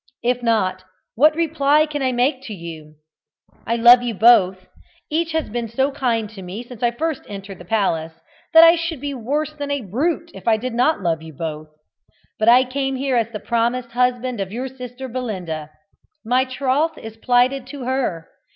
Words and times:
If 0.23 0.41
not 0.41 0.83
what 1.13 1.35
reply 1.35 1.85
can 1.85 2.01
I 2.01 2.11
make 2.11 2.41
to 2.45 2.55
you? 2.55 2.95
I 3.67 3.75
love 3.75 4.01
you 4.01 4.15
both 4.15 4.65
each 5.11 5.31
has 5.33 5.47
been 5.47 5.67
so 5.69 5.91
kind 5.91 6.27
to 6.31 6.41
me 6.41 6.63
since 6.63 6.81
I 6.81 6.89
first 6.89 7.21
entered 7.27 7.59
the 7.59 7.65
palace, 7.65 8.13
that 8.51 8.63
I 8.63 8.75
should 8.77 8.99
be 8.99 9.13
worse 9.13 9.53
than 9.53 9.69
a 9.69 9.81
brute 9.81 10.31
if 10.33 10.47
I 10.47 10.57
did 10.57 10.73
not 10.73 11.03
love 11.03 11.21
you 11.21 11.33
both. 11.33 11.67
But 12.39 12.49
I 12.49 12.63
came 12.65 12.95
here 12.95 13.15
as 13.15 13.29
the 13.31 13.39
promised 13.39 13.91
husband 13.91 14.39
of 14.41 14.51
your 14.51 14.69
sister 14.69 15.07
Belinda. 15.07 15.69
My 16.25 16.45
troth 16.45 16.97
is 16.97 17.15
plighted 17.15 17.67
to 17.67 17.83
her. 17.85 18.27